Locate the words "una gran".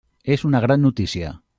0.49-0.85